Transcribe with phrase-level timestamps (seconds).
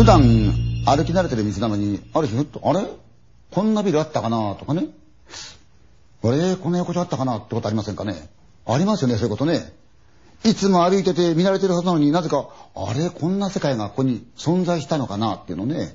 [0.00, 2.86] 普段歩き慣れてる道なのに、ある日ふっと、あれ？
[3.50, 4.54] こんなビルあったかな？
[4.54, 4.86] とかね。
[6.24, 6.56] あれ？
[6.56, 7.36] こんな横丁あったかな？
[7.36, 8.30] ってことありませんかね？
[8.64, 9.74] ありますよね、そういうことね。
[10.42, 13.10] いつも歩いてて見慣れてるはずなのになぜか、あれ？
[13.10, 15.34] こんな世界がここに存在したのかな？
[15.34, 15.94] っていうのね。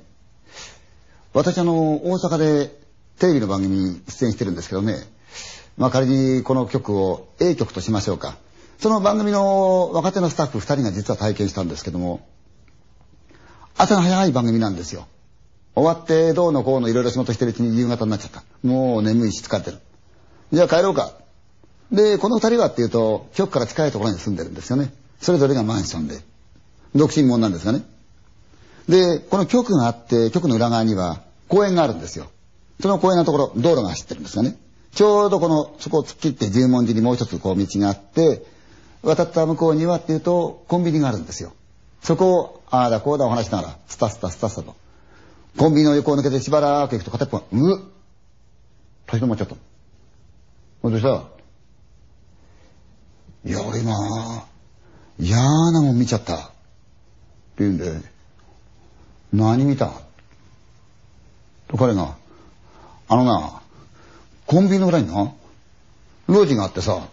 [1.32, 2.78] 私あの、大阪で
[3.18, 4.98] テレビの番組に出演してるんですけどね。
[5.78, 8.36] まあ仮にこの曲を A 曲としましょうか。
[8.78, 12.24] その番組の若手のスタッフ2人が実は体験したんですけども、
[13.78, 15.06] 朝が早い番組なんですよ。
[15.74, 18.42] 終わってどうのこうのいろいろ仕事してるうちに夕方になっちゃった。
[18.62, 19.78] もう眠いし疲れてる。
[20.52, 21.12] じゃあ帰ろうか。
[21.92, 24.92] で、この二人はっていうと、局から近いところに住んでるんですよね。
[25.20, 26.18] それぞれがマンションで。
[26.94, 27.82] 独身者なんですがね。
[28.88, 32.30] で、この局があって、局の裏側には公園があるんですよ。
[32.80, 34.56] その公園のところ、道路が走ってるんですがね。
[34.94, 38.46] ちょうどこの、そこを突っ切って十文字にもう一つこう道があって、
[39.02, 41.52] 渡った向こうにはっていうと、コンビニがあるんですよ。
[42.02, 44.74] そこを、ああだこうだお話しながら、スタスタスタスタと。
[45.56, 47.82] コンビニの横を抜けてしばらく行くと片っぽが、うっ
[49.06, 49.54] 立ち止まっちゃった。
[50.82, 51.24] どうした
[53.44, 53.94] いや、俺今、
[55.18, 56.34] 嫌なもん見ちゃった。
[56.36, 56.50] って
[57.60, 58.00] 言うんで、
[59.32, 59.92] 何見た？
[61.68, 62.16] と彼が、
[63.08, 63.62] あのな、
[64.46, 65.32] コンビニの裏にな、
[66.28, 67.08] 路地があってさ、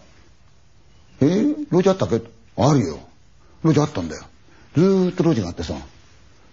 [1.20, 1.24] え？
[1.24, 2.20] ー、路地あったっけ？
[2.56, 2.98] あるよ。
[3.64, 4.24] 路地あったんだよ。
[4.74, 5.74] ずーっと路地があってさ、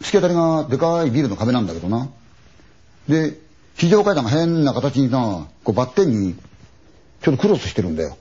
[0.02, 2.10] 突き当たりがでかいビルの壁なんだけどな。
[3.08, 3.38] で、
[3.76, 6.36] 非常階段が変な形にな、こうバッテンに、
[7.22, 8.18] ちょっとクロスしてるんだよ。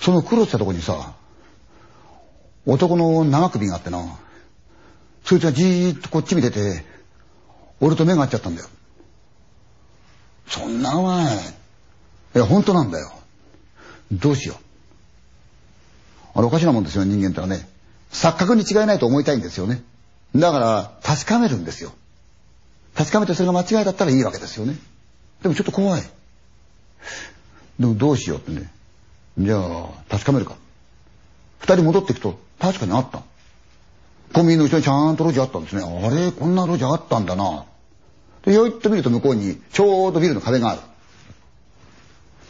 [0.00, 1.14] そのクロスしたとこにさ、
[2.66, 4.18] 男の長首があってな、
[5.24, 6.84] そいつがじーっとこっち見てて、
[7.80, 8.68] 俺と目が合っちゃったんだよ。
[10.48, 11.38] そんなお前、い
[12.34, 13.10] や、本当なんだよ。
[14.12, 14.56] どうしよう。
[16.38, 17.68] あれおかしなもんですよ、人間ってのはね。
[18.16, 19.82] 錯覚に違いないと思いたいんですよね。
[20.34, 21.92] だから、確かめるんですよ。
[22.94, 24.74] 確かめてそれが間違いだったらいいわけですよね。
[25.42, 26.02] でもちょっと怖い。
[27.78, 28.72] でもどうしようってね。
[29.38, 30.56] じゃあ、確かめるか。
[31.58, 33.22] 二人戻っていくと、確かにあった。
[34.32, 35.82] コンビニの後ろにちゃんと路地あったんですね。
[35.82, 36.32] あれ？
[36.32, 37.66] こんな路地あったんだな。
[38.46, 40.80] で、よいっと見ると向こうに、ちょうどビルの壁がある。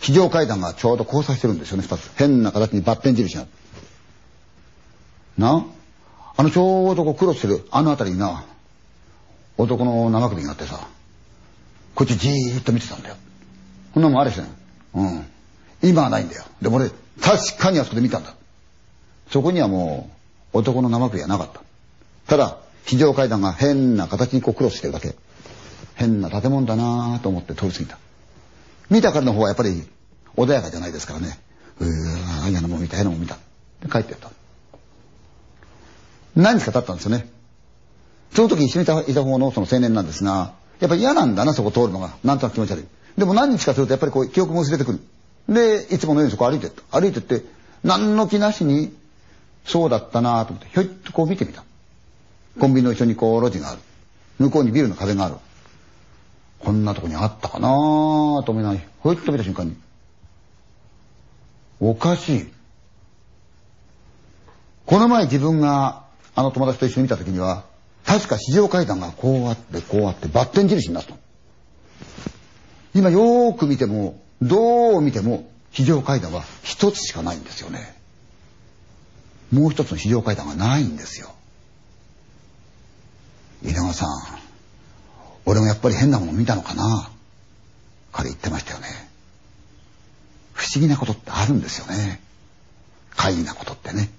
[0.01, 2.11] 非常階段がちょうど交差してるんですよね、二つ。
[2.17, 3.47] 変な形にバッテン印が。
[5.39, 5.67] な
[6.37, 8.45] あのちょうどこうクロスしてるあの辺りにな、
[9.59, 10.87] 男の生首があってさ、
[11.95, 13.17] こっちじーっと見てたんだよ。
[13.95, 14.47] こんなもんあれしね。
[14.95, 15.27] うん。
[15.83, 16.45] 今はないんだよ。
[16.61, 18.35] でも俺、確かにあそこで見たんだ。
[19.31, 20.11] そこにはも
[20.53, 21.61] う、男の生首はなかった。
[22.27, 25.15] ただ、非常階段が変な形にこうクロスしてるだけ。
[25.95, 27.99] 変な建物だなぁと思って通り過ぎた。
[28.91, 29.89] 見たからの方はやっぱり
[30.37, 31.39] 穏やかじゃないですからね。
[31.81, 33.39] うー嫌なもん見た、嫌なもん見た。
[33.83, 34.31] で帰ってった。
[36.37, 37.29] 何日か経ったんですよね。
[38.33, 42.17] その時一緒にいたいた方のその青年なんですが、やっぱり嫌なんだな、そこ通るのが。
[42.23, 42.85] なんとなく気持ち悪い。
[43.19, 45.01] でも何日かするとやっぱりこう記憶も薄れてくる。
[45.49, 47.01] で、いつものようにそこ歩いてった。
[47.01, 47.43] 歩いてって、
[47.83, 48.95] 何の気なしに、
[49.65, 51.65] そうだったなと思って、ひょいっとこう見てみた。
[52.61, 53.81] コンビニの一緒にこう路地がある。
[54.39, 55.37] 向こうにビルの壁がある。
[56.59, 59.77] こんなとこにあったかなと思いながら、ひょいっと見た瞬間に、
[61.81, 62.53] おかしい。
[64.85, 66.06] この前自分が
[66.37, 67.65] あの友達と一緒に見た時には、
[68.05, 71.15] 確か市場階段がこうあってこうあってバッテン印になった
[72.95, 77.97] 今よーく見ても、どう見ても非常階段は一つしかないんですよね。
[79.51, 81.33] もう一つの非常階段がないんですよ。
[83.63, 84.09] 稲川さん、
[85.47, 87.11] 俺もやっぱり変なもの見たのかな
[88.13, 88.89] 彼言ってましたよね。
[90.53, 92.21] 不思議なことってあるんですよね。
[93.15, 94.11] 怪異なことってね。